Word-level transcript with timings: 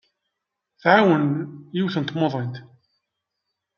Tɛawen 0.81 1.25
yiwet 1.75 1.95
n 1.99 2.03
tmuḍint. 2.03 2.55